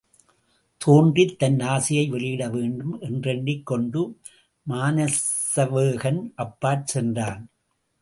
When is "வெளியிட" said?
2.07-2.49